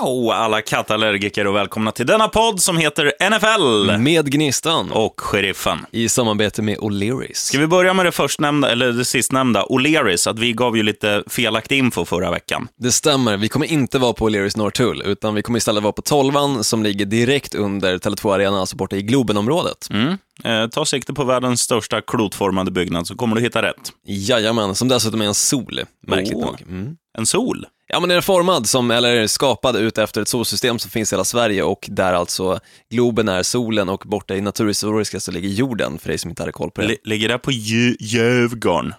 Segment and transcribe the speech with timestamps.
[0.00, 5.78] Wow, alla kattallergiker och välkomna till denna podd som heter NFL Med Gnistan och Sheriffen.
[5.90, 7.34] i samarbete med O'Learys.
[7.34, 11.22] Ska vi börja med det förstnämnda, eller det sistnämnda, O'Learys, att vi gav ju lite
[11.26, 12.68] felaktig info förra veckan.
[12.78, 16.02] Det stämmer, vi kommer inte vara på O'Learys Norrtull, utan vi kommer istället vara på
[16.02, 19.88] Tolvan som ligger direkt under Tele2 Arena, alltså borta i Globenområdet.
[19.90, 20.18] Mm.
[20.44, 23.92] Eh, ta sikte på världens största klotformade byggnad så kommer du hitta rätt.
[24.06, 26.46] Jajamän, som dessutom är en sol, märkligt Åh.
[26.46, 26.62] nog.
[26.62, 26.96] Mm.
[27.18, 27.66] En sol.
[27.88, 31.14] Ja, men den är formad som, eller skapad ut efter ett solsystem som finns i
[31.14, 32.58] hela Sverige och där alltså
[32.90, 36.52] Globen är solen och borta i Naturhistoriska så ligger jorden, för dig som inte hade
[36.52, 36.86] koll på det.
[36.86, 38.94] L- ligger det på Dju- Djurgården?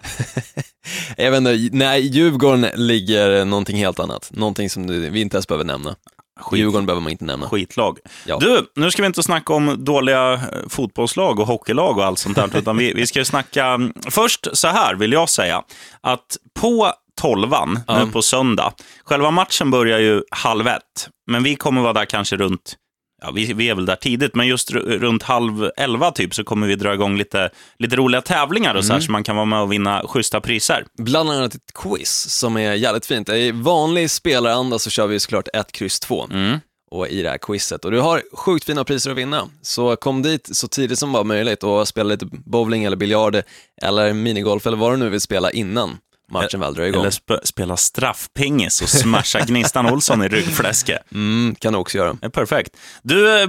[1.16, 4.30] Jag vet inte, nej, Djurgården ligger någonting helt annat.
[4.32, 5.96] Någonting som vi inte ens behöver nämna.
[6.40, 6.60] Skit.
[6.60, 7.48] Djurgården behöver man inte nämna.
[7.48, 7.98] Skitlag.
[8.26, 8.38] Ja.
[8.40, 12.36] Du, nu ska vi inte snacka om dåliga eh, fotbollslag och hockeylag och allt sånt
[12.36, 13.66] där, utan vi, vi ska snacka...
[13.66, 15.62] mm, Först så här vill jag säga,
[16.00, 18.04] att på tolvan Ja.
[18.04, 18.72] nu på söndag,
[19.04, 22.74] själva matchen börjar ju halv ett, men vi kommer vara där kanske runt
[23.22, 26.44] Ja, vi, vi är väl där tidigt, men just ru- runt halv elva typ så
[26.44, 29.46] kommer vi dra igång lite, lite roliga tävlingar och så här, så man kan vara
[29.46, 30.84] med och vinna schyssta priser.
[30.98, 33.28] Bland annat ett quiz som är jävligt fint.
[33.28, 36.58] I vanlig spelaranda så kör vi såklart ett kryss 2 Mm.
[36.90, 37.84] och i det här quizet.
[37.84, 39.48] Och du har sjukt fina priser att vinna.
[39.62, 43.42] Så kom dit så tidigt som bara möjligt och spela lite bowling eller biljard
[43.82, 45.96] eller minigolf eller vad du nu vill spela innan
[46.30, 47.00] matchen väl drar igång.
[47.00, 51.12] Eller sp- spela straffpingis och smasha Gnistan Olsson i ryggfläsket.
[51.12, 52.12] Mm, kan du också göra.
[52.12, 52.76] Det är perfekt.
[53.02, 53.48] Du, eh,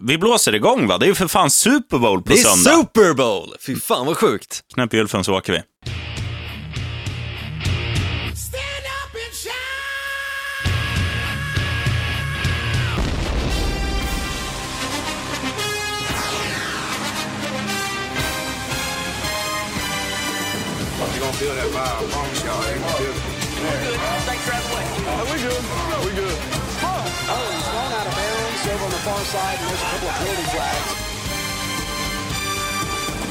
[0.00, 0.98] vi blåser igång va?
[0.98, 2.70] Det är ju för fan Super Bowl på Det är söndag.
[2.70, 3.54] Super Bowl!
[3.66, 4.60] Fy fan vad sjukt.
[4.74, 5.62] Knäpp gylfen så åker vi.
[21.52, 22.62] Feel that vibe, I promise y'all.
[22.62, 23.28] They gonna feel it.
[25.28, 25.62] we good.
[26.04, 26.38] We good.
[26.82, 30.08] Oh, he's thrown out of bounds over on the far side, and there's a couple
[30.08, 30.88] of penalty flags.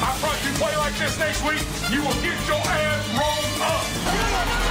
[0.02, 4.71] I promise you play like this next week, you will get your ass rolled up.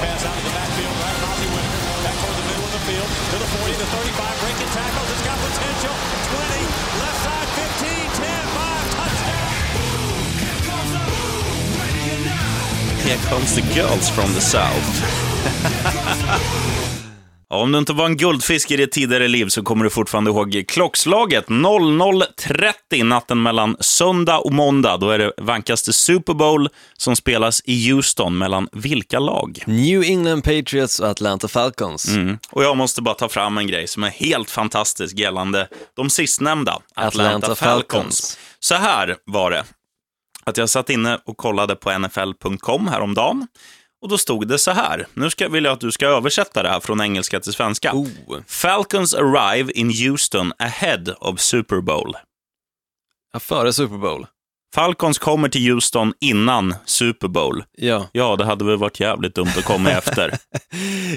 [0.00, 1.18] Pass out of the backfield, right?
[1.28, 4.72] Ozzie Winter back toward the middle of the field to the 40, the 35, breaking
[4.72, 5.08] tackles.
[5.12, 5.92] It's got potential.
[5.92, 6.64] 20,
[7.04, 7.48] left side,
[7.84, 9.52] 15, 10, 5, touchdown.
[13.04, 14.80] Here comes the girls from the south.
[17.52, 20.30] Ja, om du inte var en guldfisk i ditt tidigare liv så kommer du fortfarande
[20.30, 24.96] ihåg klockslaget 00.30 natten mellan söndag och måndag.
[24.96, 29.62] Då är det vankaste Super Bowl som spelas i Houston mellan vilka lag?
[29.66, 32.08] New England Patriots och Atlanta Falcons.
[32.08, 32.38] Mm.
[32.50, 36.72] Och jag måste bara ta fram en grej som är helt fantastisk gällande de sistnämnda,
[36.94, 37.90] Atlanta, Atlanta Falcons.
[37.90, 38.38] Falcons.
[38.60, 39.64] Så här var det,
[40.44, 43.46] att jag satt inne och kollade på NFL.com häromdagen.
[44.02, 46.68] Och då stod det så här, nu ska, vill jag att du ska översätta det
[46.68, 47.92] här från engelska till svenska.
[47.92, 48.08] Oh.
[48.46, 52.16] Falcons arrive in Houston ahead of Super Bowl.
[53.32, 54.26] Ja, före Super Bowl.
[54.74, 57.64] Falcons kommer till Houston innan Super Bowl.
[57.76, 58.08] Ja.
[58.12, 60.38] Ja, det hade väl varit jävligt dumt att komma efter.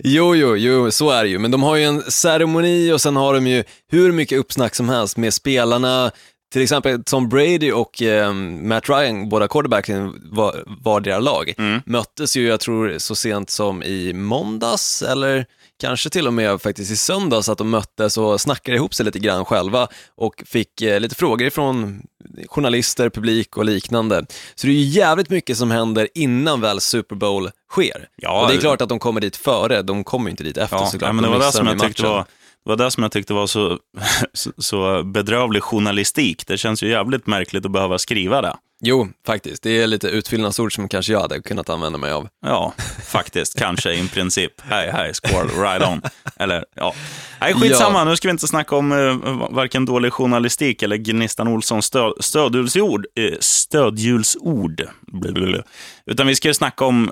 [0.04, 1.40] Jo, jo, jo, så är det ju.
[1.40, 4.90] Men de har ju en ceremoni och sen har de ju hur mycket uppsnack som
[4.90, 6.12] helst med spelarna.
[6.54, 11.54] Till exempel Tom Brady och eh, Matt Ryan, båda quarterbacken var, vardera lag,
[11.86, 15.46] möttes ju, jag tror, så sent som i måndags eller
[15.80, 19.20] kanske till och med faktiskt i söndags att de möttes och snackade ihop sig lite
[19.20, 22.02] grann själva och fick eh, lite frågor ifrån
[22.48, 24.26] journalister, publik och liknande.
[24.56, 28.08] Så det är ju jävligt mycket som händer innan väl Super Bowl sker.
[28.16, 30.58] Ja, och det är klart att de kommer dit före, de kommer ju inte dit
[30.58, 31.08] efter Ja, såklart.
[31.08, 32.26] nej, men det De var det som jag tyckte var,
[32.66, 33.80] det var det som jag tyckte var så,
[34.58, 36.48] så, bedrövlig journalistik.
[36.48, 38.56] Det känns ju jävligt märkligt att behöva skriva det.
[38.86, 39.64] Jo, faktiskt.
[39.64, 42.28] Det är lite utfyllnadsord som kanske jag hade kunnat använda mig av.
[42.46, 42.74] Ja,
[43.06, 43.60] faktiskt.
[43.60, 44.52] kanske i princip.
[44.62, 46.02] Hej, hej, squirrel, right on.
[46.36, 46.94] Eller, ja.
[47.42, 48.00] Nej, skitsamma.
[48.00, 48.06] Ja.
[48.06, 53.06] Nu ska vi inte snacka om eh, varken dålig journalistik eller Gnistan Olssons stö, stödhjulsord.
[53.20, 54.88] Eh, stödhjulsord.
[55.02, 55.64] Blablabla.
[56.06, 57.12] Utan vi ska ju snacka om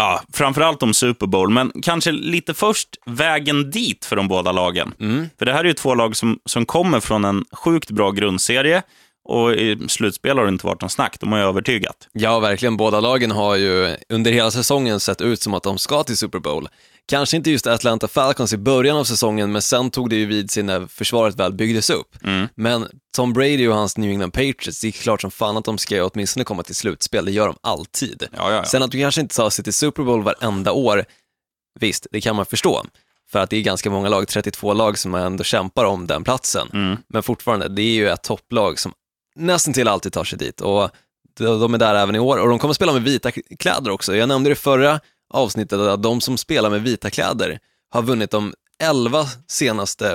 [0.00, 4.94] Ja, framförallt om Super Bowl, men kanske lite först vägen dit för de båda lagen.
[5.38, 8.82] För det här är ju två lag som, som kommer från en sjukt bra grundserie
[9.24, 12.08] och i slutspel har det inte varit någon snack, de har ju övertygat.
[12.12, 12.76] Ja, verkligen.
[12.76, 16.38] Båda lagen har ju under hela säsongen sett ut som att de ska till Super
[16.38, 16.68] Bowl.
[17.06, 20.50] Kanske inte just Atlanta Falcons i början av säsongen, men sen tog det ju vid
[20.50, 22.16] sig när försvaret väl byggdes upp.
[22.54, 25.78] Men Tom Brady och hans New England Patriots, det är klart som fan att de
[25.78, 28.28] ska åtminstone komma till slutspel, det gör de alltid.
[28.32, 28.64] Ja, ja, ja.
[28.64, 31.04] Sen att du kanske inte tar sig till Super Bowl varenda år,
[31.80, 32.84] visst, det kan man förstå.
[33.30, 36.68] För att det är ganska många lag, 32 lag som ändå kämpar om den platsen.
[36.72, 36.96] Mm.
[37.08, 38.92] Men fortfarande, det är ju ett topplag som
[39.36, 40.60] nästan till alltid tar sig dit.
[40.60, 40.90] Och
[41.38, 44.16] de är där även i år och de kommer spela med vita kläder också.
[44.16, 45.00] Jag nämnde det förra
[45.30, 47.58] avsnittet att de som spelar med vita kläder
[47.90, 50.12] har vunnit de 11 senaste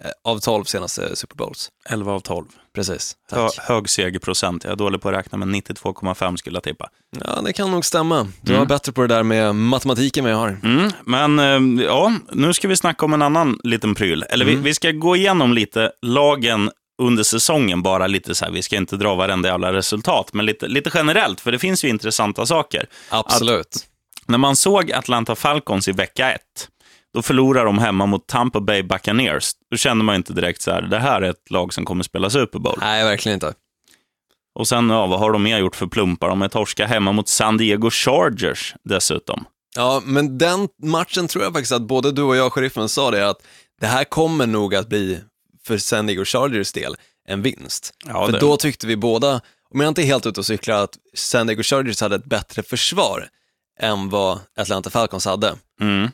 [0.00, 1.68] eh, av 12 senaste Super Bowls.
[1.88, 2.46] 11 av 12.
[2.74, 3.58] Precis, Hö, tack.
[3.68, 4.64] hög segerprocent.
[4.64, 6.88] Jag är dålig på att räkna, men 92,5 skulle jag tippa.
[7.24, 8.28] Ja, det kan nog stämma.
[8.40, 10.60] Du var bättre på det där med matematiken än jag har.
[10.62, 11.38] Mm, men
[11.78, 14.24] eh, ja, nu ska vi snacka om en annan liten pryl.
[14.30, 16.70] Eller vi, vi ska gå igenom lite lagen
[17.02, 20.68] under säsongen, bara lite så här, vi ska inte dra varenda jävla resultat, men lite,
[20.68, 22.86] lite generellt, för det finns ju intressanta saker.
[23.08, 23.86] Absolut.
[24.26, 26.68] När man såg Atlanta Falcons i vecka ett,
[27.14, 29.50] då förlorade de hemma mot Tampa Bay Buccaneers.
[29.70, 32.30] Då kände man inte direkt så här, det här är ett lag som kommer spela
[32.30, 32.78] Super Bowl.
[32.80, 33.54] Nej, verkligen inte.
[34.54, 36.28] Och sen, ja, vad har de mer gjort för plumpar?
[36.28, 39.44] De är torska hemma mot San Diego Chargers dessutom.
[39.76, 43.28] Ja, men den matchen tror jag faktiskt att både du och jag, sheriffen, sa det
[43.28, 43.38] att
[43.80, 45.20] det här kommer nog att bli,
[45.66, 46.96] för San Diego Chargers del,
[47.28, 47.94] en vinst.
[48.06, 49.40] Ja, för det- då tyckte vi båda,
[49.74, 52.62] om jag inte är helt ute och cyklar, att San Diego Chargers hade ett bättre
[52.62, 53.28] försvar
[53.80, 55.54] än vad Atlanta Falcons hade.
[55.80, 56.10] Mm.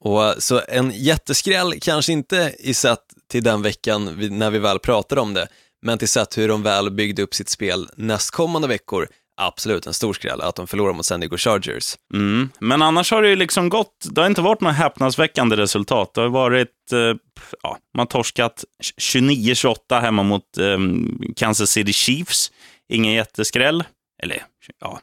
[0.00, 4.78] Och, så en jätteskräll, kanske inte i sett till den veckan vi, när vi väl
[4.78, 5.48] pratade om det,
[5.82, 9.08] men till sett hur de väl byggde upp sitt spel nästkommande veckor,
[9.40, 11.96] absolut en stor skräll att de förlorar mot San Diego Chargers.
[12.14, 12.50] Mm.
[12.60, 16.14] Men annars har det ju liksom gått, det har inte varit några häpnadsväckande resultat.
[16.14, 16.98] Det har varit, eh,
[17.62, 18.64] ja, man har torskat
[19.00, 20.78] 29-28 hemma mot eh,
[21.36, 22.52] Kansas City Chiefs.
[22.88, 23.84] Ingen jätteskräll.
[24.22, 24.42] Eller,
[24.80, 25.00] ja.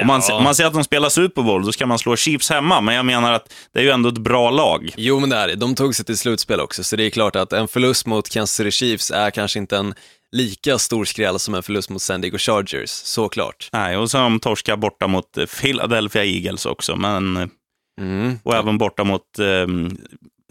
[0.00, 0.34] Om man, Ja.
[0.36, 2.94] om man säger att de spelar Super Bowl, då ska man slå Chiefs hemma, men
[2.94, 4.94] jag menar att det är ju ändå ett bra lag.
[4.96, 5.54] Jo, men det är det.
[5.54, 8.56] De tog sig till slutspel också, så det är klart att en förlust mot Kansas
[8.56, 9.94] City Chiefs är kanske inte en
[10.32, 13.68] lika stor skräll som en förlust mot San Diego Chargers, såklart.
[13.72, 17.50] Nej, och så har de torskat borta mot eh, Philadelphia Eagles också, men,
[18.00, 18.38] Mm.
[18.42, 19.66] och även borta mot eh,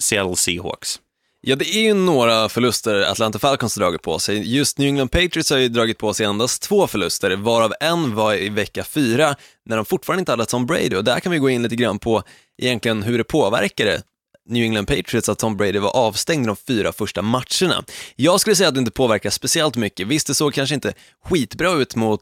[0.02, 1.00] Seattle Seahawks.
[1.42, 4.56] Ja, det är ju några förluster Atlanta Falcons har dragit på sig.
[4.56, 8.34] Just New England Patriots har ju dragit på sig endast två förluster, varav en var
[8.34, 10.96] i vecka fyra, när de fortfarande inte hade Tom Brady.
[10.96, 12.24] Och där kan vi gå in lite grann på
[12.62, 14.02] egentligen hur det påverkade
[14.50, 17.84] New England Patriots att Tom Brady var avstängd de fyra första matcherna.
[18.16, 20.08] Jag skulle säga att det inte påverkar speciellt mycket.
[20.08, 20.94] Visst, det såg kanske inte
[21.26, 22.22] skitbra ut mot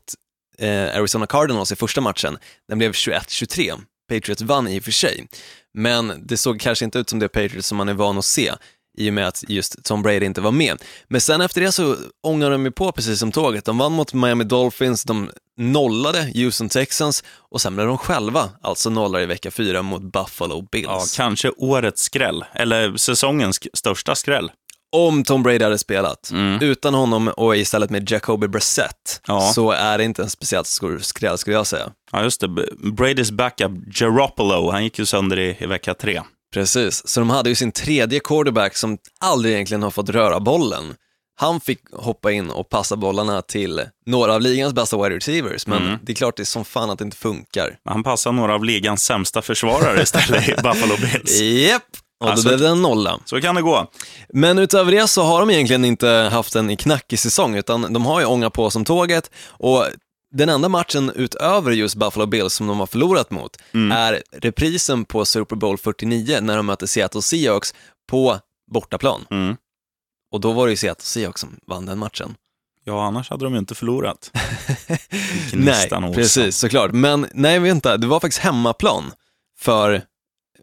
[0.58, 2.38] eh, Arizona Cardinals i första matchen.
[2.68, 3.82] Den blev 21-23.
[4.10, 5.28] Patriots vann i och för sig,
[5.74, 8.54] men det såg kanske inte ut som det Patriots som man är van att se
[8.98, 10.82] i och med att just Tom Brady inte var med.
[11.08, 13.66] Men sen efter det så ångade de ju på precis som tåget.
[13.66, 18.90] De vann mot Miami Dolphins, de nollade Houston Texans och sen blev de själva alltså
[18.90, 20.88] nollade i vecka fyra mot Buffalo Bills.
[20.88, 24.52] Ja, kanske årets skräll, eller säsongens största skräll.
[24.92, 26.62] Om Tom Brady hade spelat, Mm.
[26.62, 29.52] utan honom och istället med Jacoby Brissett, Ja.
[29.56, 31.90] så är det inte en speciellt stor skräll skulle jag säga.
[32.12, 32.48] Ja, just det.
[32.98, 36.22] Bradys backup, Garoppolo, han gick ju sönder i, i vecka tre.
[36.62, 40.96] Precis, så de hade ju sin tredje quarterback som aldrig egentligen har fått röra bollen.
[41.40, 45.84] Han fick hoppa in och passa bollarna till några av ligans bästa wide receivers, men
[45.88, 46.00] Mm.
[46.04, 47.78] det är klart det är som fan att det inte funkar.
[47.90, 51.40] Han passade några av ligans sämsta försvarare istället i Buffalo Bills.
[51.42, 51.82] Japp,
[52.20, 53.20] och då Alltså- blev det en nolla.
[53.26, 53.92] Så kan det gå.
[54.34, 58.20] Men utöver det så har de egentligen inte haft en knackig säsong, utan de har
[58.20, 59.86] ju ångat på som tåget och
[60.34, 63.58] den enda matchen utöver just Buffalo Bills som de har förlorat mot
[63.94, 67.74] är reprisen på Super Bowl 49 när de möter Seattle Seahawks
[68.10, 68.40] på
[68.72, 69.26] bortaplan.
[69.32, 69.56] Mm.
[70.32, 72.36] Och då var det ju Seattle Seahawks som vann den matchen.
[72.84, 74.32] Ja, annars hade de ju inte förlorat.
[75.54, 76.92] Nej, precis, såklart.
[76.92, 79.12] Men nej, vänta, det var faktiskt hemmaplan
[79.60, 80.02] för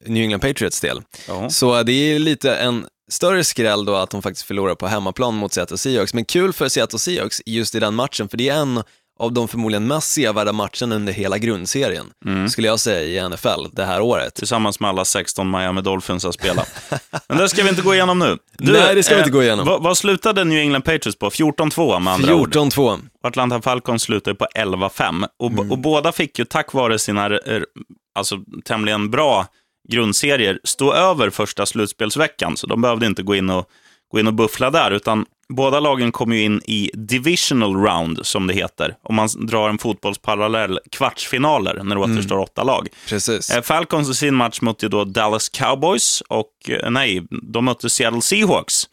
[0.07, 1.03] New England Patriots del.
[1.29, 1.51] Ja.
[1.51, 5.53] Så det är lite en större skräll då att de faktiskt förlorar på hemmaplan mot
[5.53, 6.15] Seattle Seahawks.
[6.15, 8.83] Men kul för Seattle Seahawks just i den matchen, för det är en
[9.19, 12.49] av de förmodligen mest sevärda matcherna under hela grundserien, Mm.
[12.49, 14.35] skulle jag säga, i NFL det här året.
[14.35, 16.69] Tillsammans med alla 16 Miami Dolphins har spelat.
[17.29, 18.39] Men det ska vi inte gå igenom nu.
[18.59, 19.67] Nej, det ska vi inte gå igenom.
[19.67, 21.31] Vad, vad slutade New England Patriots på?
[21.31, 22.55] 14-2 med andra ord.
[22.57, 23.01] 14-2.
[23.23, 25.27] Och Atlanta Falcons slutade på 11-5.
[25.39, 25.71] Och, Mm.
[25.71, 27.63] och båda fick ju tack vare sina eh,
[28.15, 29.47] alltså, tämligen bra
[29.89, 32.57] grundserier stå över första slutspelsveckan.
[32.57, 33.69] Så de behövde inte gå in och,
[34.13, 38.47] gå in och buffla där, utan båda lagen kom ju in i divisional round, som
[38.47, 38.95] det heter.
[39.03, 42.17] Om man drar en fotbollsparallell, kvartsfinaler, när det Mm.
[42.17, 42.89] återstår åtta lag.
[43.09, 43.51] Precis.
[43.51, 48.23] Eh, Falcons i sin match mötte då Dallas Cowboys och, eh, nej, de mötte Seattle
[48.23, 48.89] Seahawks.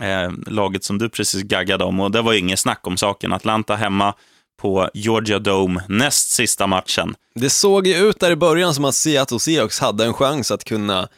[0.00, 3.32] Eh, laget som du precis gaggade om och det var ju inget snack om saken.
[3.32, 4.14] Atlanta hemma
[4.62, 7.14] på Georgia Dome näst sista matchen.
[7.34, 10.64] Det såg ju ut där i början som att Seattle Seahawks hade en chans att
[10.64, 11.08] kunna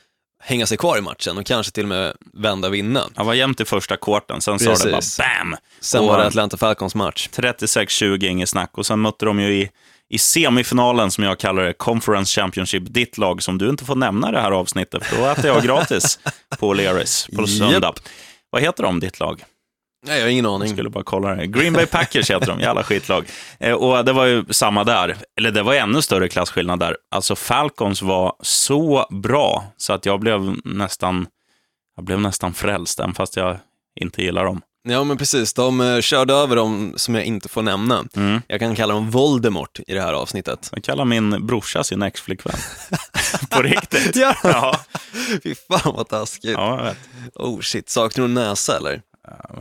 [0.45, 3.09] hänga sig kvar i matchen och kanske till och med vända och vinna.
[3.15, 5.57] Han var jämnt i första kvarten, sen sa det bara BAM!
[5.81, 7.29] Sen Och, var det Atlanta Falcons match.
[7.33, 8.71] 36-20, inget snack.
[8.79, 9.71] Och sen mötte de ju i,
[10.09, 14.29] i semifinalen, som jag kallar det, Conference Championship, ditt lag som du inte får nämna
[14.29, 16.19] i det här avsnittet, för då äter jag gratis
[16.59, 17.95] på O'Learys på söndag.
[18.51, 19.45] Vad heter de, ditt lag?
[20.07, 20.69] Nej, jag har ingen Jag aning.
[20.73, 21.47] skulle bara kolla det.
[21.47, 23.25] Green Bay Packers heter de, jävla skitlag.
[23.61, 26.97] Eh, och det var ju samma där, eller det var ännu större klasskillnad där.
[27.11, 31.27] Alltså Falcons var så bra så att jag blev nästan,
[31.97, 33.57] jag blev nästan frälst, även fast jag
[34.01, 34.61] inte gillar dem.
[34.89, 35.55] Ja, men precis.
[35.55, 38.05] De eh, körde över dem som jag inte får nämna.
[38.17, 38.43] Mm.
[38.47, 40.69] Jag kan kalla dem Voldemort i det här avsnittet.
[40.73, 42.57] Jag kallar min brorsa sin ex-flickvän.
[43.51, 44.17] På riktigt.
[44.17, 44.35] Ja.
[44.43, 44.81] Ja,
[45.43, 46.53] Fy fan vad taskigt.
[46.53, 46.99] ja jag vet.
[47.35, 49.01] Oh shit, saknar en näsa eller?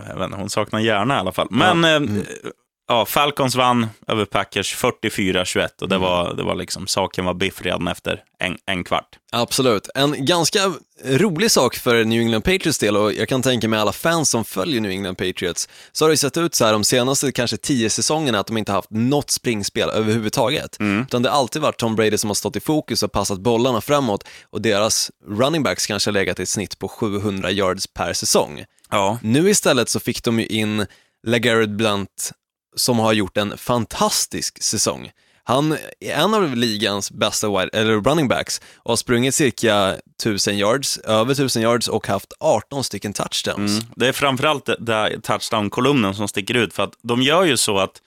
[0.08, 1.48] Jag vet inte, hon saknar hjärna i alla fall.
[1.50, 1.96] Men ja.
[1.96, 2.52] Eh,
[2.92, 7.62] ja, Falcons vann över Packers 44-21 och det var, det var liksom, saken var biff
[7.62, 9.18] redan efter en, en kvart.
[9.32, 9.90] Absolut.
[9.96, 10.74] En ganska
[11.06, 14.46] rolig sak för New England Patriots del och jag kan tänka mig alla fans som
[14.46, 17.90] följer New England Patriots så har det sett ut så här de senaste kanske tio
[17.90, 20.78] säsongerna att de inte haft något springspel överhuvudtaget.
[21.02, 23.82] Utan det har alltid varit Tom Brady som har stått i fokus och passat bollarna
[23.82, 28.14] framåt och deras running backs kanske har legat i ett snitt på 700 yards per
[28.14, 28.66] säsong.
[28.92, 30.86] Ja, Nu istället så fick de ju in
[31.28, 32.32] LeGarrette Blunt
[32.76, 35.12] som har gjort en fantastisk säsong.
[35.44, 40.58] Han är en av ligans bästa wide, eller running backs och har sprungit cirka 1000
[40.58, 43.72] yards, över 1000 yards och haft 18 stycken touchdowns.
[43.72, 43.86] Mm.
[43.96, 48.02] Det är framförallt där touchdown-kolumnen som sticker ut, för att de gör ju så att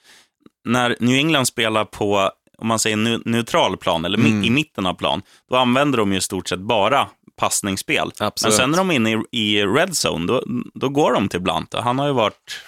[0.65, 4.93] när New England spelar på, om man säger neutral plan, eller mi- i mitten av
[4.93, 8.11] plan, då använder de ju i stort sett bara passningsspel.
[8.19, 8.51] Absolut.
[8.51, 11.41] Men sen när de är inne i, i red zone, då, då går de till
[11.41, 11.73] Blunt.
[11.73, 12.59] Han har ju varit,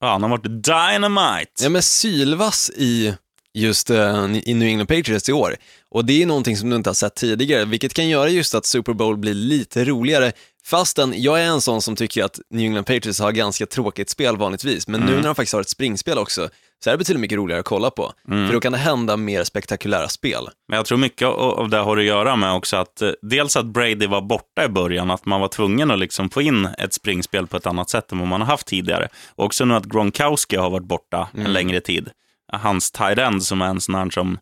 [0.00, 1.62] han har varit dynamite.
[1.62, 3.14] Ja men sylvass i
[3.54, 5.56] just eh, i New England Patriots i år.
[5.90, 8.66] Och det är någonting som du inte har sett tidigare, vilket kan göra just att
[8.66, 10.32] Super Bowl blir lite roligare.
[10.66, 14.36] Fastän jag är en sån som tycker att New England Patriots har ganska tråkigt spel
[14.36, 16.48] vanligtvis, men nu när de faktiskt har ett springspel också,
[16.84, 18.12] så är det betydligt mycket roligare att kolla på.
[18.46, 20.48] För då kan det hända mer spektakulära spel.
[20.68, 23.66] Men jag tror mycket av det har att göra med också att eh, dels att
[23.66, 27.46] Brady var borta i början, att man var tvungen att liksom få in ett springspel
[27.46, 29.08] på ett annat sätt än vad man har haft tidigare.
[29.28, 32.10] Och också nu att Gronkowski har varit borta en längre tid.
[32.52, 34.38] Hans tight end som är en sån här som,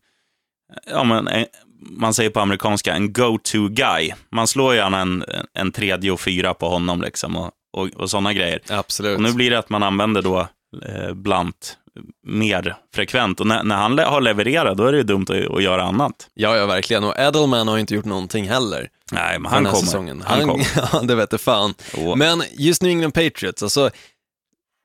[0.86, 1.46] ja men, eh,
[1.90, 4.12] man säger på amerikanska, en go-to guy.
[4.30, 5.24] Man slår gärna en,
[5.54, 8.60] en tredje och fyra på honom liksom och, och, och sådana grejer.
[8.68, 9.16] Absolut.
[9.16, 10.48] Och nu blir det att man använder då
[10.88, 11.76] eh, Blunt
[12.26, 13.40] mer frekvent.
[13.40, 15.82] Och när, när han le- har levererat, då är det ju dumt att, att göra
[15.82, 16.28] annat.
[16.34, 17.04] Ja, ja, verkligen.
[17.04, 18.88] Och Edelman har inte gjort någonting heller.
[19.12, 19.78] Nej, men han kommer.
[19.78, 20.22] Säsongen.
[20.26, 20.66] Han, kommer.
[20.92, 21.74] ja, det vet du fan.
[21.98, 22.16] Åh.
[22.16, 23.90] Men just New England Patriots, alltså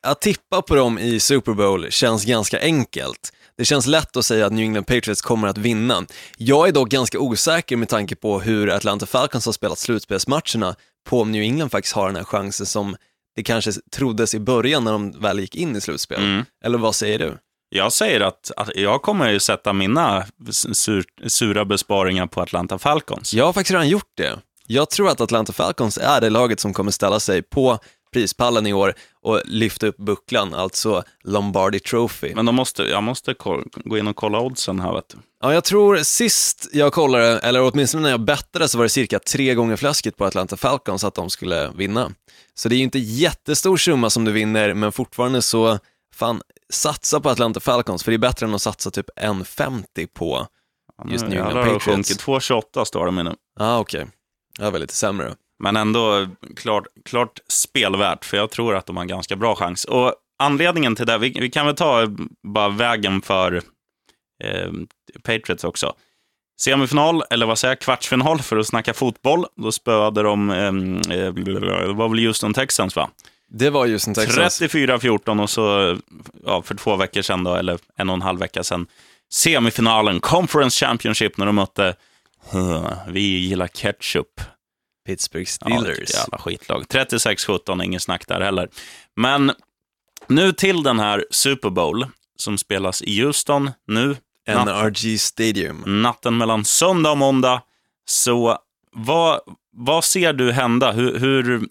[0.07, 3.33] att tippa på dem i Super Bowl känns ganska enkelt.
[3.57, 6.05] Det känns lätt att säga att New England Patriots kommer att vinna.
[6.37, 10.75] Jag är dock ganska osäker med tanke på hur Atlanta Falcons har spelat slutspelsmatcherna
[11.09, 12.95] på om New England faktiskt har den här chansen som
[13.35, 16.23] det kanske troddes i början när de väl gick in i slutspel.
[16.23, 16.45] Mm.
[16.63, 17.37] Eller vad säger du?
[17.69, 20.25] Jag säger att, att jag kommer ju sätta mina
[20.73, 23.33] sur, sura besparingar på Atlanta Falcons.
[23.33, 24.39] Jag har faktiskt redan gjort det.
[24.67, 27.79] Jag tror att Atlanta Falcons är det laget som kommer ställa sig på
[28.17, 32.36] prispallen i år och lyfta upp bucklan, alltså Lombardi Trophy.
[32.36, 33.36] Men de måste, jag måste
[33.83, 34.93] gå in och kolla oddsen här.
[34.93, 35.17] Vet du.
[35.41, 39.19] Ja, jag tror sist jag kollade, eller åtminstone när jag bettade, så var det cirka
[39.19, 42.12] tre gånger fläsket på Atlanta Falcons att de skulle vinna.
[42.55, 45.79] Så det är ju inte jättestor summa som du vinner, men fortfarande så,
[46.15, 50.47] fan, satsa på Atlanta Falcons, för det är bättre än att satsa typ 1,50 på
[51.09, 52.09] just New Jävlar, England har Patriots.
[52.09, 52.21] sjunkit.
[52.21, 53.36] 2,28 står de i nu.
[53.59, 54.07] Ja, ah, okej.
[54.59, 55.36] Jag var lite sämre.
[55.59, 59.85] Men ändå klart, klart spelvärt, för jag tror att de har en ganska bra chans.
[59.85, 62.07] Och anledningen till det, vi, vi kan väl ta
[62.43, 63.61] bara vägen för
[64.43, 64.71] eh,
[65.23, 65.93] Patriots också.
[66.61, 69.45] Semifinal, eller vad säger jag, kvartsfinal för att snacka fotboll.
[69.55, 73.09] Då spöade de, eh, eh, det var väl Houston Texans va?
[73.49, 74.61] Det var just en Texans.
[74.61, 75.97] 34-14 och så
[76.45, 78.87] ja, för två veckor sedan, då, eller en och en halv vecka sedan,
[79.33, 81.95] semifinalen, Conference Championship, när de mötte,
[83.07, 84.41] vi gillar ketchup.
[85.07, 86.13] Pittsburgh Ja, Steelers.
[86.13, 86.85] jävla skitlag.
[86.89, 88.69] 36-17, ingen snack där heller.
[89.15, 89.51] Men
[90.27, 92.05] nu till den här Super Bowl
[92.37, 95.83] som spelas i Houston nu, NRG Stadium.
[96.01, 97.61] natten mellan söndag och måndag.
[98.05, 98.57] Så
[98.91, 99.39] vad,
[99.71, 100.91] vad ser du hända?
[100.91, 101.67] Hur, hur,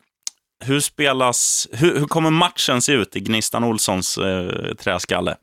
[0.64, 5.36] hur spelas, hur, hur kommer matchen se ut i Gnistan Olssons eh, träskalle?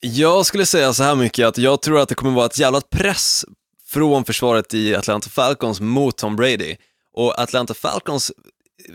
[0.00, 2.80] Jag skulle säga så här mycket att jag tror att det kommer vara ett jävla
[2.80, 3.44] press
[3.88, 6.76] från försvaret i Atlanta Falcons mot Tom Brady.
[7.16, 8.32] Och Atlanta Falcons,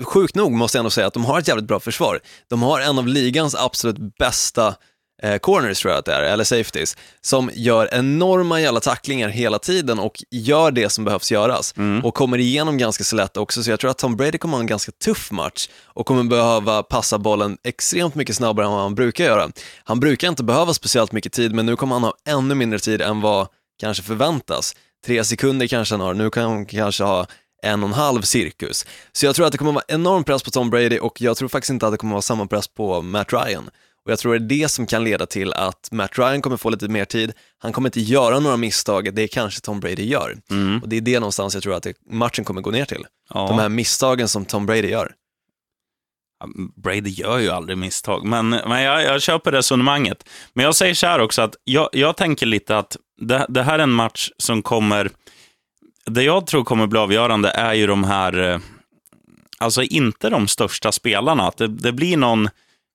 [0.03, 2.19] sjukt nog måste jag ändå säga att de har ett jävligt bra försvar.
[2.49, 4.75] De har en av ligans absolut bästa
[5.23, 9.59] eh, corners tror jag att det är, eller safeties, som gör enorma jävla tacklingar hela
[9.59, 11.73] tiden och gör det som behövs göras.
[12.03, 14.61] Och kommer igenom ganska så lätt också, så jag tror att Tom Brady kommer ha
[14.61, 18.95] en ganska tuff match och kommer behöva passa bollen extremt mycket snabbare än vad han
[18.95, 19.51] brukar göra.
[19.83, 23.01] Han brukar inte behöva speciellt mycket tid, men nu kommer han ha ännu mindre tid
[23.01, 23.47] än vad
[23.79, 24.75] kanske förväntas.
[25.05, 27.27] Tre sekunder kanske han har, nu kan han kanske ha
[27.62, 28.86] en och en halv cirkus.
[29.12, 31.50] Så jag tror att det kommer vara enorm press på Tom Brady och jag tror
[31.50, 33.70] faktiskt inte att det kommer vara samma press på Matt Ryan.
[34.06, 36.70] Och jag tror det är det som kan leda till att Matt Ryan kommer få
[36.70, 40.38] lite mer tid, han kommer inte göra några misstag, det kanske Tom Brady gör.
[40.82, 43.06] Och det är det någonstans jag tror att det, matchen kommer gå ner till.
[43.34, 43.48] Ja.
[43.48, 45.12] De här misstagen som Tom Brady gör.
[46.84, 50.30] Brady gör ju aldrig misstag, men, men jag, jag köper resonemanget.
[50.53, 53.80] Men jag säger så här också, att jag, jag tänker lite att det, det här
[53.80, 55.12] är en match som kommer...
[56.05, 58.60] Det jag tror kommer bli avgörande är ju de här, eh,
[59.58, 61.51] alltså inte de största spelarna.
[61.58, 62.50] Det, det blir någon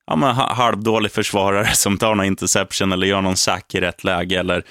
[0.07, 4.05] ja, men ha- halvdålig försvarare som tar någon interception eller gör någon sack i rätt
[4.05, 4.41] läge.
[4.41, 4.65] Eller,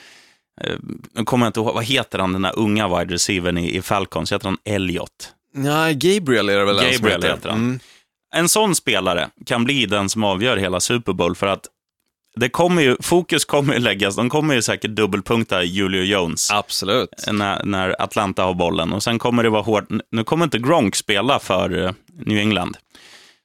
[0.61, 0.75] eh,
[1.13, 3.81] nu kommer jag inte ihåg, vad heter han, den där unga wide receivern i, i
[3.81, 4.31] Falcons?
[4.33, 5.31] Heter han Elliot?
[5.53, 7.59] Nej, Gabriel är det väl Gabriel heter han.
[7.59, 7.79] Mm.
[8.35, 11.67] En sån spelare kan bli den som avgör hela Super Bowl för att
[12.35, 17.25] det kommer ju, fokus kommer ju läggas, de kommer ju säkert dubbelpunkta Julio Jones Absolut.
[17.31, 18.93] när, när Atlanta har bollen.
[18.93, 21.91] Och sen kommer det vara hårt, nu kommer inte Gronk spela för eh,
[22.25, 22.77] New England.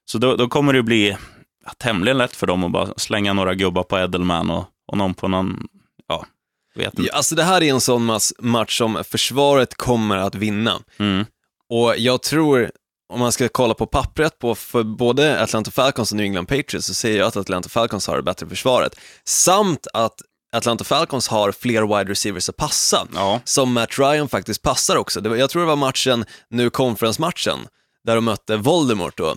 [0.05, 1.17] Så då, då kommer det bli
[1.65, 5.15] ja, tämligen lätt för dem att bara slänga några gubbar på Edelman och, och någon
[5.15, 5.67] på någon,
[6.09, 6.27] ja,
[6.75, 7.03] vet inte.
[7.03, 10.79] Ja, alltså det här är en sån match som försvaret kommer att vinna.
[10.99, 11.25] Mm.
[11.69, 12.71] Och jag tror,
[13.11, 16.87] om man ska kolla på pappret på för både Atlanta Falcons och New England Patriots
[16.87, 18.95] så ser jag att Atlanta Falcons har det bättre försvaret.
[19.25, 20.15] Samt att
[20.53, 23.41] Atlanta Falcons har fler wide receivers att passa, Ja.
[23.45, 25.21] som Matt Ryan faktiskt passar också.
[25.21, 27.59] Det var, jag tror det var matchen, nu conference-matchen,
[28.05, 29.37] där de mötte Voldemort då,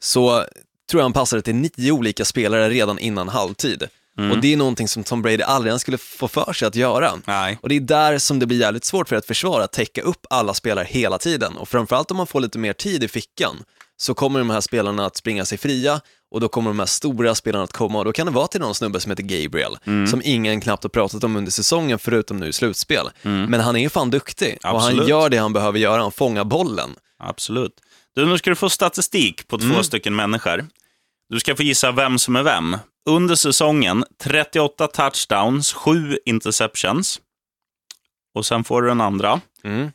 [0.00, 0.44] så
[0.90, 3.88] tror jag han passade till nio olika spelare redan innan halvtid.
[4.30, 7.12] Och det är någonting som Tom Brady aldrig ens skulle få för sig att göra.
[7.26, 7.58] Nej.
[7.62, 10.26] Och det är där som det blir jävligt svårt för ett försvar att täcka upp
[10.30, 11.56] alla spelare hela tiden.
[11.56, 13.56] Och framförallt om man får lite mer tid i fickan
[13.96, 16.00] så kommer de här spelarna att springa sig fria
[16.30, 18.60] och då kommer de här stora spelarna att komma och då kan det vara till
[18.60, 20.06] någon snubbe som heter Gabriel, Mm.
[20.06, 23.10] som ingen knappt har pratat om under säsongen förutom nu i slutspel.
[23.22, 24.86] Men han är ju fan duktig och han Mm.
[24.88, 25.08] Absolut.
[25.08, 26.90] gör det han behöver göra, han fångar bollen.
[27.22, 27.72] Absolut.
[28.14, 30.66] Du, nu ska du få statistik på två stycken människor.
[31.28, 32.76] Du ska få gissa vem som är vem.
[33.08, 37.20] Under säsongen, 38 touchdowns, 7 interceptions.
[38.34, 39.40] Och sen får du den andra.
[39.64, 39.90] Mm.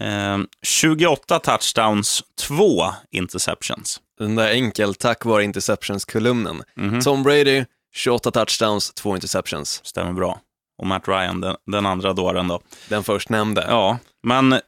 [0.00, 4.00] Eh, 28 touchdowns, 2 interceptions.
[4.18, 6.62] Den där enkel tack vare interceptions-kolumnen.
[6.74, 7.00] Mhm.
[7.00, 7.64] Tom Brady,
[7.94, 9.80] 28 touchdowns, 2 interceptions.
[9.84, 10.40] Stämmer bra.
[10.78, 12.60] Och Matt Ryan, den, den andra dåren då.
[12.88, 13.64] Den förstnämnde.
[13.68, 14.60] Ja, men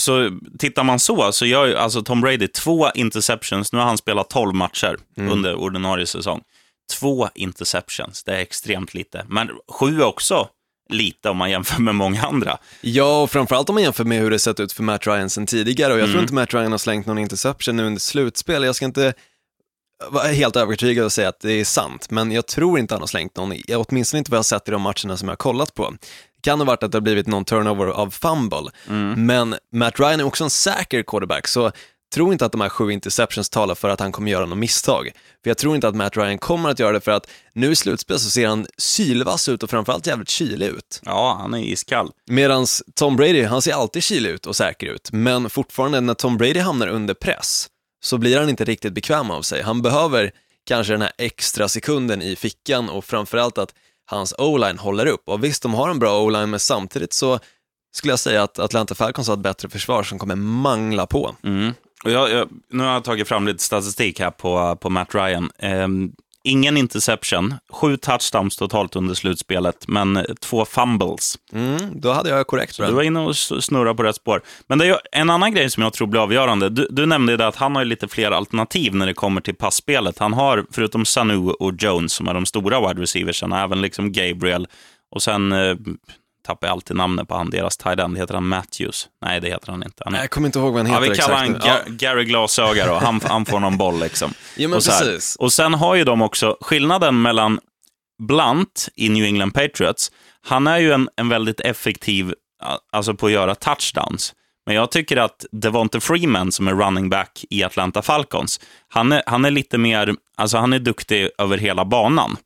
[0.00, 3.72] så tittar man så, så gör ju alltså Tom Brady två interceptions.
[3.72, 6.42] Nu har han spelat 12 matcher under ordinarie säsong.
[6.92, 9.24] Två interceptions, det är extremt lite.
[9.28, 10.48] Men sju också
[10.90, 12.58] lite om man jämför med många andra.
[12.80, 15.46] Ja, och framförallt om man jämför med hur det sett ut för Matt Ryan sen
[15.46, 15.92] tidigare.
[15.92, 18.64] Och jag tror inte Matt Ryan har slängt någon interception nu under slutspel.
[18.64, 19.14] Jag ska inte
[20.10, 23.06] vara helt övertygad och säga att det är sant, men jag tror inte han har
[23.06, 25.36] slängt någon, Jag- åtminstone inte vad jag har sett i de matcherna som jag har
[25.36, 25.90] kollat på.
[25.90, 28.70] Det kan ha varit att det har blivit någon turnover av fumble,
[29.16, 31.72] men Matt Ryan är också en säker quarterback, så
[32.14, 35.10] tro inte att de här sju interceptions talar för att han kommer göra något misstag.
[35.42, 37.76] För jag tror inte att Matt Ryan kommer att göra det för att nu i
[37.76, 41.00] slutspel så ser han sylvass ut och framförallt jävligt kylig ut.
[41.04, 42.10] Ja, han är iskall.
[42.26, 46.36] Medan Tom Brady, han ser alltid kylig ut och säker ut, men fortfarande när Tom
[46.36, 47.68] Brady hamnar under press
[48.04, 49.62] så blir han inte riktigt bekväm av sig.
[49.62, 50.32] Han behöver
[50.66, 53.74] kanske den här extra sekunden i fickan och framförallt att
[54.06, 55.22] hans o-line håller upp.
[55.28, 57.38] Och visst, de har en bra o-line, men samtidigt så
[57.94, 61.36] skulle jag säga att Atlanta Falcons har ett bättre försvar som kommer mangla på.
[61.44, 61.74] Mm.
[62.04, 65.50] Jag, jag, nu har jag tagit fram lite statistik här på, på Matt Ryan.
[65.58, 66.12] Ehm,
[66.44, 71.38] ingen interception, sju touchdowns totalt under slutspelet, men eh, två fumbles.
[71.52, 72.76] Mm, då hade jag korrekt.
[72.76, 74.42] Du var inne och snurrade på rätt spår.
[74.66, 76.68] Men det är en annan grej som jag tror blir avgörande.
[76.68, 80.18] Du, du nämnde det att han har lite fler alternativ när det kommer till passspelet.
[80.18, 84.66] Han har, förutom Sanu och Jones, som är de stora wide receiversen, även liksom Gabriel.
[85.10, 85.76] Och sen eh,
[86.44, 88.18] tappar jag alltid namnet på han, deras tight end.
[88.18, 89.08] Heter han Matthews?
[89.24, 90.02] Nej, det heter han inte.
[90.04, 91.58] Han är, Jag kommer inte ihåg vad han ja, heter vi kallar nu.
[91.58, 92.94] Ga- Gary Glasöga då.
[92.94, 94.34] Han, han får någon boll liksom.
[94.56, 95.36] Ja, men och, så precis.
[95.36, 97.60] och sen har ju de också, skillnaden mellan
[98.22, 100.12] Blunt i New England Patriots,
[100.46, 102.34] han är ju en, en väldigt effektiv,
[102.92, 104.34] alltså på att göra touchdowns.
[104.66, 109.22] Men jag tycker att Devonta Freeman som är running back i Atlanta Falcons, han är,
[109.26, 112.36] han är lite mer, alltså han är duktig över hela banan.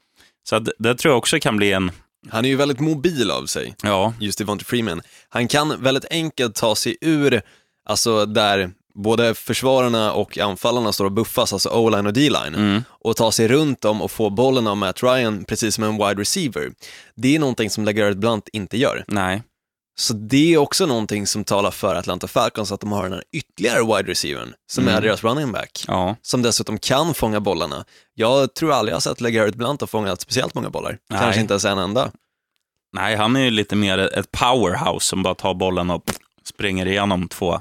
[0.48, 1.90] Så att, det tror jag också kan bli en,
[2.30, 3.74] Han är ju väldigt mobil av sig.
[3.82, 5.02] ja, just Devonta Freeman.
[5.28, 7.42] Han kan väldigt enkelt ta sig ur,
[7.88, 13.30] alltså där både försvararna och anfallarna står och buffas, alltså O-line och D-line, och tar
[13.30, 16.72] sig runt dem och får bollen av Matt Ryan precis som en wide receiver.
[17.14, 19.04] Det är någonting som LeGarrette Blunt inte gör.
[19.08, 19.42] Nej.
[19.98, 23.22] Så det är också någonting som talar för Atlanta Falcons, att de har den här
[23.32, 26.16] ytterligare wide receivern, som är deras running back, Ja.
[26.22, 27.84] som dessutom kan fånga bollarna.
[28.14, 31.20] Jag tror aldrig jag har sett LeGarrette Blunt ha fångat speciellt många bollar, Nej.
[31.20, 32.10] kanske inte ens en enda.
[32.92, 36.02] Nej, han är ju lite mer ett powerhouse som bara tar bollen och
[36.44, 37.60] springer igenom två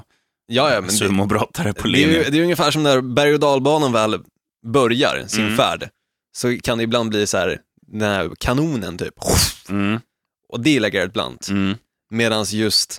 [0.50, 2.32] Ja, ja, sumobrottare på det, är ju, linjen.
[2.32, 4.18] det är ungefär som när berg och dalbanan väl
[4.66, 5.56] börjar sin Mm.
[5.56, 5.88] färd,
[6.36, 9.14] så kan det ibland bli så här, den här kanonen typ,
[9.68, 10.00] Mm,
[10.48, 11.48] och det är LeGarrette Blunt.
[12.10, 12.98] Medan just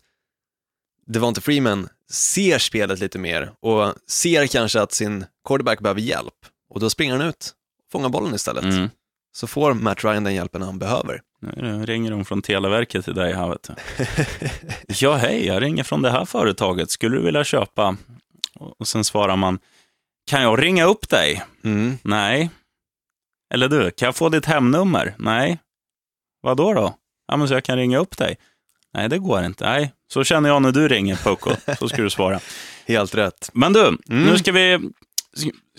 [1.06, 6.34] Devonta Freeman ser spelet lite mer och ser kanske att sin quarterback behöver hjälp
[6.70, 7.54] och då springer han ut,
[7.92, 8.64] fångar bollen istället.
[8.64, 8.90] mm.
[9.32, 11.22] Så får Matt Ryan den hjälpen han behöver.
[11.42, 13.76] Nu ringer de från Televerket till dig här, vet du.
[15.02, 16.92] Ja, hej, jag ringer från det här företaget.
[16.92, 17.98] Skulle du vilja köpa?
[18.56, 19.60] Och sen svarar man,
[20.30, 21.44] kan jag ringa upp dig?
[21.64, 21.98] Mm.
[22.04, 22.50] Nej.
[23.54, 25.16] Eller du, kan jag få ditt hemnummer?
[25.18, 25.60] Nej.
[26.42, 26.96] Vad då då?
[27.28, 28.38] Ja, men så jag kan ringa upp dig.
[28.94, 29.66] Nej, det går inte.
[29.66, 31.52] Nej, så känner jag när du ringer, Poco.
[31.80, 32.40] Så ska du svara.
[32.88, 33.50] Helt rätt.
[33.54, 34.80] Men du, nu ska vi,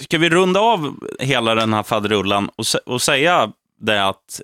[0.01, 4.41] ska vi runda av hela den här faderullan och, och säga det att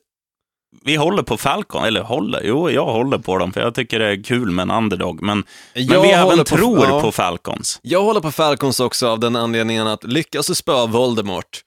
[0.85, 4.07] vi håller på Falcon, eller håller, jo, jag håller på dem, för jag tycker det
[4.11, 7.01] är kul med en underdog, men, men vi även på- tror ja.
[7.01, 7.79] på Falcons.
[7.83, 11.61] Jag håller på Falcons också av den anledningen att lyckas du spöa Voldemort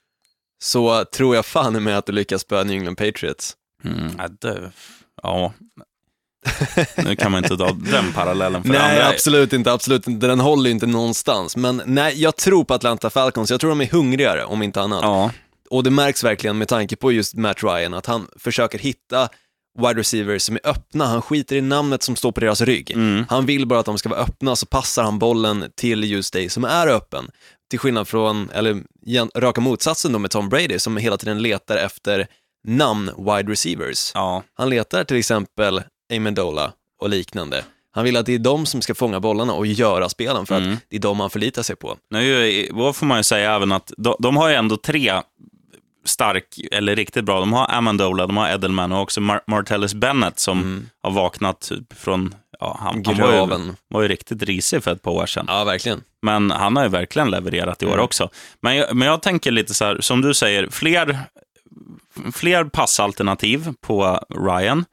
[0.63, 3.53] så tror jag fan med att du lyckas spöa New England Patriots.
[3.83, 4.71] Mm, ja, det,
[5.23, 5.53] ja.
[7.05, 9.07] Nu kan man inte dra den parallellen för nej, andra.
[9.07, 10.27] absolut inte, absolut inte.
[10.27, 11.55] Den håller ju inte någonstans.
[11.55, 13.51] Men nej, jag tror på Atlanta Falcons.
[13.51, 14.99] Jag tror de är hungrigare, om inte annat.
[15.03, 15.31] Ja,
[15.69, 19.29] Och det märks verkligen med tanke på just Matt Ryan, att han försöker hitta
[19.79, 21.05] wide receivers som är öppna.
[21.05, 22.95] Han skiter i namnet som står på deras rygg.
[23.29, 26.49] Han vill bara att de ska vara öppna, så passar han bollen till just dig
[26.49, 27.29] som är öppen.
[27.69, 28.83] Till skillnad från, eller
[29.35, 32.27] raka motsatsen då med Tom Brady, som hela tiden letar efter
[32.67, 34.11] namn wide receivers.
[34.13, 34.43] ja.
[34.53, 35.81] Han letar till exempel
[36.13, 37.63] Amendola och liknande.
[37.91, 40.79] Han vill att det är de som ska fånga bollarna och göra spelen, för att
[40.89, 41.97] det är de han förlitar sig på.
[42.09, 45.21] Nu då får man ju säga även att de, de har ju ändå tre
[46.05, 47.39] stark, eller riktigt bra.
[47.39, 51.93] De har Amendola, de har Edelman och också Mar- Martellus Bennett som har vaknat typ
[51.93, 55.45] från, ja, han, han var, ju, var ju riktigt risig för ett par år sedan.
[55.47, 56.01] Ja, verkligen.
[56.21, 58.29] Men han har ju verkligen levererat i år också.
[58.61, 61.19] Men jag, men jag tänker lite så här, som du säger, fler,
[62.33, 64.85] fler passalternativ på Ryan.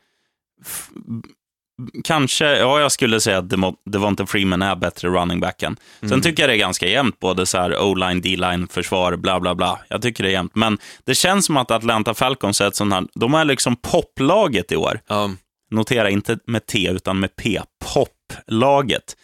[2.04, 3.50] Kanske, ja jag skulle säga att
[3.90, 5.76] Devonta Freeman är bättre running backen.
[6.08, 9.54] Sen tycker jag det är ganska jämnt, både så här O-line, D-line, försvar, bla bla
[9.54, 9.80] bla.
[9.88, 10.54] Jag tycker det är jämnt.
[10.54, 14.72] Men det känns som att Atlanta Falcons är ett sånt här, de är liksom poplaget
[14.72, 15.00] i år.
[15.08, 15.30] Ja,
[15.70, 17.60] Notera inte med T utan med P.
[17.94, 19.16] Poplaget.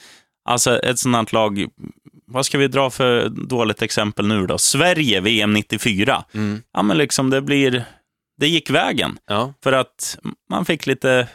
[0.44, 1.66] Alltså ett sånt här lag,
[2.26, 4.58] vad ska vi dra för dåligt exempel nu då?
[4.58, 6.24] Sverige, VM 94.
[6.72, 7.84] Ja, men liksom det blir,
[8.40, 9.18] det gick vägen.
[9.26, 9.54] ja.
[9.62, 10.18] För att
[10.50, 11.28] man fick lite,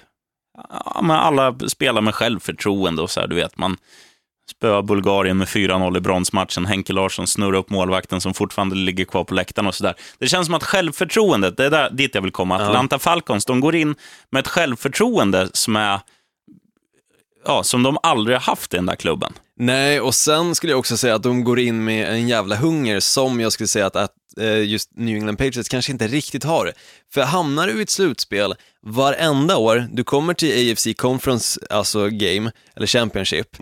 [0.69, 3.77] ja, alla spelar med självförtroende och så här, du vet, man
[4.51, 6.65] spöar Bulgarien med 4-0 i bronsmatchen.
[6.65, 9.95] Henke Larsson snurrar upp målvakten som fortfarande ligger kvar på läktaren och sådär.
[10.19, 12.55] Det känns som att självförtroendet, det är där, dit jag vill komma.
[12.55, 13.95] Atlanta Falcons, de går in
[14.29, 15.99] med ett självförtroende som är,
[17.45, 19.33] ja, som de aldrig har haft i den där klubben.
[19.59, 22.99] Nej, och sen skulle jag också säga att de går in med en jävla hunger
[22.99, 24.11] som jag skulle säga att,
[24.65, 26.73] just New England Patriots kanske inte riktigt har.
[27.13, 32.51] För hamnar du i ett slutspel varenda år, du kommer till AFC Conference, alltså game,
[32.75, 33.57] eller Championship,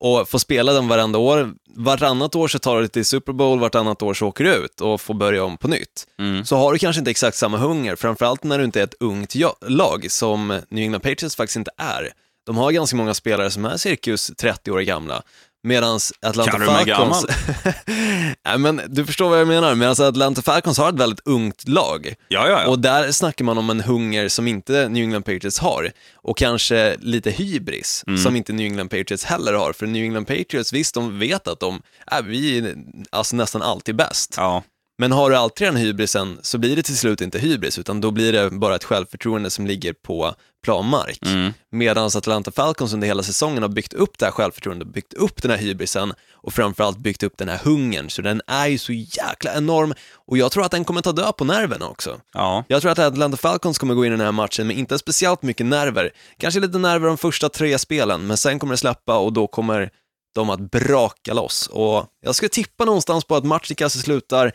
[0.00, 1.52] och får spela den varenda år.
[1.76, 4.80] Varannat år så tar du dig till Super Bowl, vartannat år så åker du ut
[4.80, 6.06] och får börja om på nytt.
[6.44, 9.34] Så har du kanske inte exakt samma hunger, framförallt när du inte är ett ungt
[9.60, 12.12] lag som New England Patriots faktiskt inte är.
[12.46, 15.22] De har ganska många spelare som är cirkus 30 år gamla.
[15.62, 17.26] Medan Atlanta mig Falcons...
[18.44, 19.74] Nej, men du förstår vad jag menar.
[19.74, 22.14] Medan Atlanta Falcons har ett väldigt ungt lag.
[22.28, 22.68] Ja, ja, ja.
[22.68, 25.92] Och där snackar man om en hunger som inte New England Patriots har.
[26.14, 28.18] Och kanske lite hybris, Mm.
[28.22, 29.72] som inte New England Patriots heller har.
[29.72, 32.74] För New England Patriots, visst, de vet att de är vi
[33.10, 34.34] alltså nästan alltid bäst.
[34.36, 34.62] ja.
[35.00, 38.10] Men har du alltid den hybrisen så blir det till slut inte hybris, utan då
[38.10, 40.34] blir det bara ett självförtroende som ligger på
[40.64, 41.26] planmark.
[41.26, 41.52] Mm.
[41.70, 45.50] Medan Atlanta Falcons under hela säsongen har byggt upp det här självförtroendet, byggt upp den
[45.50, 48.10] här hybrisen och framförallt byggt upp den här hungern.
[48.10, 51.36] Så den är ju så jäkla enorm och jag tror att den kommer ta död
[51.36, 52.20] på nerverna också.
[52.32, 52.64] ja.
[52.68, 55.42] Jag tror att Atlanta Falcons kommer gå in i den här matchen med inte speciellt
[55.42, 56.10] mycket nerver.
[56.38, 59.90] Kanske lite nerver de första tre spelen, men sen kommer det släppa och då kommer
[60.34, 61.66] de att braka loss.
[61.72, 64.52] Och jag skulle tippa någonstans på att matchen kanske slutar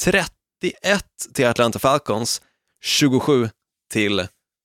[0.00, 0.24] 31
[1.34, 2.42] till Atlanta Falcons,
[2.84, 3.48] 27
[3.92, 4.16] till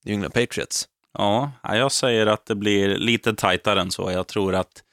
[0.05, 0.87] New England Patriots.
[1.17, 4.11] Ja, ja, jag säger att det blir lite tajtare än så.
[4.11, 4.83] Jag tror att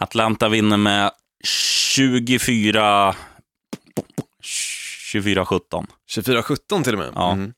[0.00, 1.10] Atlanta vinner med
[1.44, 3.14] 24...
[5.14, 5.86] 24-17.
[6.10, 7.12] 24-17 till och med.
[7.14, 7.52] Ja, Mm.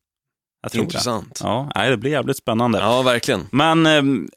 [0.62, 1.34] Jag tror Intressant.
[1.40, 1.44] det.
[1.44, 2.78] Ja, nej, det blir jävligt spännande.
[2.78, 3.46] Ja, verkligen.
[3.52, 4.28] Men, ehm,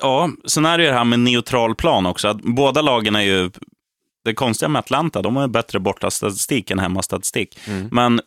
[0.00, 2.28] ja, sen är det ju det här med neutral plan också.
[2.28, 3.50] Att båda lagen är ju,
[4.24, 7.58] det konstiga med Atlanta, de har ju bättre bortastatistik än hemmastatistik.
[7.90, 8.20] Men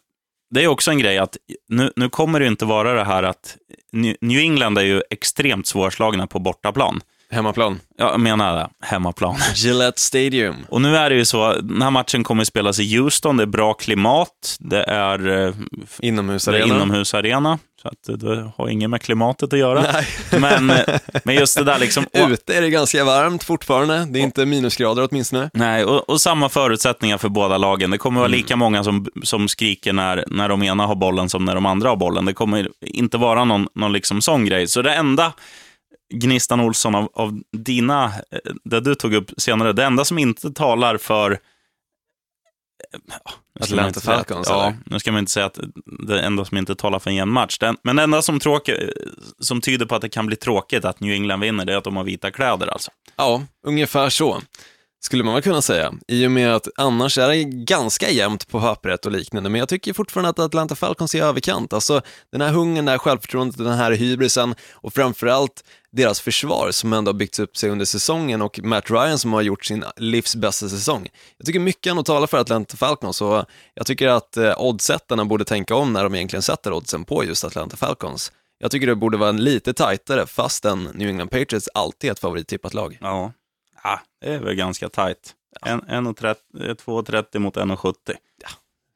[0.49, 1.37] det är också en grej att
[1.69, 3.57] nu, nu kommer det inte vara det här att
[3.91, 7.01] New New England är ju extremt svårslagna på bortaplan.
[7.31, 7.79] Hemmaplan.
[7.97, 9.35] Ja, Jag menar det, hemmaplan.
[9.55, 10.55] Gillette Stadium.
[10.69, 13.43] Och nu är det ju så, den här matchen kommer att spelas i Houston, det
[13.43, 16.65] är bra klimat, det är, eh, det Inomhusarena.
[16.73, 19.81] är inomhusarena, så att det har inget med klimatet att göra.
[19.93, 20.07] Nej.
[20.41, 20.83] Men, eh,
[21.23, 22.03] men just det där liksom...
[22.23, 24.05] och- Ute är det ganska varmt fortfarande.
[24.09, 25.49] Det är inte minusgrader åtminstone.
[25.53, 27.91] Nej, och, och samma förutsättningar för båda lagen.
[27.91, 28.37] Det kommer vara Mm.
[28.37, 31.89] lika många som, som skriker när, när de ena har bollen som när de andra
[31.89, 32.25] har bollen.
[32.25, 34.67] Det kommer inte vara någon, någon liksom sån grej.
[34.67, 35.33] Så det enda,
[36.13, 40.51] Gnistan Olsson, av, av dina, eh, det du tog upp senare, det enda som inte
[40.51, 41.37] talar för eh,
[43.59, 45.59] Atlanta Falcons, Ja, nu ska man inte säga att
[46.07, 47.57] det enda som inte talar för en jämn match.
[47.57, 48.69] Den, men det enda som, tråk,
[49.39, 51.83] som tyder på att det kan bli tråkigt att New England vinner, det är att
[51.83, 52.91] de har vita kläder alltså.
[53.15, 54.41] Ja, ungefär så.
[55.07, 55.93] Skulle man väl kunna säga.
[56.07, 59.49] I och med att annars är det ganska jämnt på pappret och liknande.
[59.49, 61.73] Men jag tycker fortfarande att Atlanta Falcons är överkant.
[61.73, 66.93] Alltså den här hungern, det här självförtroendet, den här hybrisen och framförallt deras försvar som
[66.93, 70.35] ändå har byggts upp sig under säsongen och Matt Ryan som har gjort sin livs
[70.35, 71.07] bästa säsong.
[71.37, 75.45] Jag tycker mycket ändå talar för Atlanta Falcons och jag tycker att eh, oddsättarna borde
[75.45, 78.31] tänka om när de egentligen sätter oddsen på just Atlanta Falcons.
[78.59, 82.19] Jag tycker det borde vara en lite tajtare fastän New England Patriots alltid är ett
[82.19, 82.97] favorittippat lag.
[83.01, 83.31] Ja
[83.87, 85.33] ja, det är väl ganska tajt.
[85.65, 87.93] En- 1,30 eh, 2,30 mot 1,70.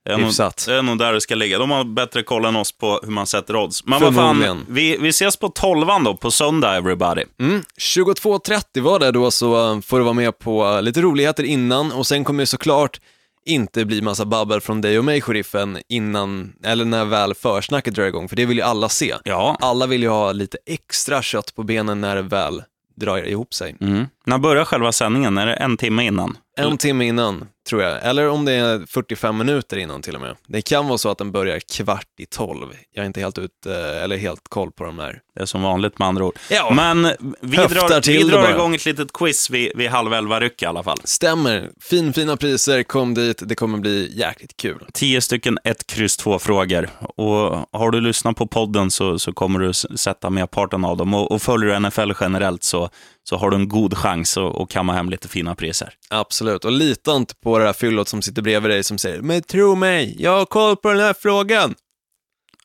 [0.05, 0.31] Det är, nog,
[0.65, 1.57] det är nog där det ska ligga.
[1.57, 3.85] De har bättre koll än oss på hur man sätter odds.
[3.85, 7.23] Men vad fan, vi, vi ses på tolvan då, på söndag everybody.
[7.39, 11.43] Mm, 22.30 var det då, så uh, får du vara med på uh, lite roligheter
[11.43, 12.99] innan och sen kommer det såklart
[13.45, 18.05] inte bli massa babbel från dig och mig, sheriffen, innan, eller när väl försnacket drar
[18.05, 19.15] igång, för det vill ju alla se.
[19.23, 19.57] Ja.
[19.59, 22.63] Alla vill ju ha lite extra kött på benen när det väl
[22.95, 23.75] drar ihop sig.
[23.81, 24.07] Mm.
[24.25, 25.37] När börjar själva sändningen?
[25.37, 26.37] Är det en timme innan?
[26.57, 28.05] En timme innan, tror jag.
[28.05, 30.35] Eller om det är 45 minuter innan till och med.
[30.47, 32.67] Det kan vara så att den börjar kvart i tolv.
[32.93, 35.19] Jag är inte helt ut, eh, eller helt koll på de här.
[35.35, 36.35] Det är som vanligt med andra ord.
[36.49, 36.73] Ja.
[36.73, 37.03] Men
[37.41, 40.83] vi drar, vi drar igång ett litet quiz vid, vid halv elva ryck i alla
[40.83, 40.97] fall.
[41.03, 41.69] Stämmer.
[41.81, 43.41] Fin, fina priser, kom dit.
[43.45, 44.85] Det kommer bli jäkligt kul.
[44.93, 46.89] Tio stycken ett kryss två frågor.
[46.99, 51.13] Och har du lyssnat på podden så, så kommer du sätta merparten av dem.
[51.13, 52.89] Och, och följer du NFL generellt så,
[53.23, 55.93] så har du en god chans att, att kamma hem lite fina priser.
[56.09, 59.41] Absolut, och lita inte på det där fyllot som sitter bredvid dig som säger “Men
[59.41, 61.75] tro mig, jag har koll på den här frågan”.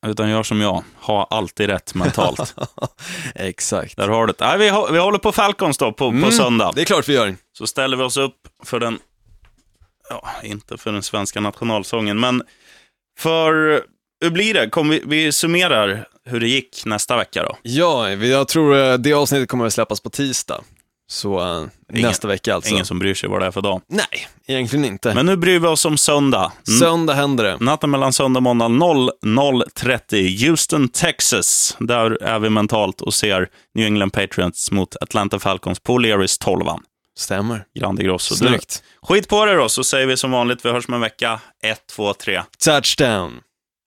[0.06, 2.54] Utan gör som jag, ha alltid rätt mentalt.
[3.34, 3.96] Exakt.
[3.96, 4.44] Där har du det.
[4.46, 6.64] Nej, vi, vi håller på Falcons då på, på söndag.
[6.64, 7.36] Mm, Det är klart vi gör.
[7.58, 8.98] Så ställer vi oss upp för den,
[10.10, 12.42] ja, inte för den svenska nationalsången, men
[13.18, 13.82] för,
[14.20, 14.70] hur blir det?
[14.70, 17.56] Kom vi, vi summerar hur det gick nästa vecka då.
[17.62, 20.60] Ja, jag tror eh, det avsnittet kommer att släppas på tisdag.
[21.08, 22.70] Så eh, nästa vecka alltså.
[22.70, 23.82] Ingen som bryr sig vad det är för dag.
[23.88, 25.14] Nej, egentligen inte.
[25.14, 26.52] Men nu bryr vi oss om söndag.
[26.68, 26.80] Mm.
[26.80, 27.56] Söndag händer det.
[27.60, 31.76] Natten mellan söndag och måndag 00.30, Houston, Texas.
[31.80, 36.64] Där är vi mentalt och ser New England Patriots mot Atlanta Falcons på Learys 12
[37.18, 37.64] Stämmer.
[37.78, 38.34] Grande Grosso.
[38.34, 38.82] Du, Snyggt.
[39.02, 41.40] skit på det då, så säger vi som vanligt, vi hörs om en vecka.
[41.62, 42.42] 1, 2, 3.
[42.64, 43.40] Touchdown.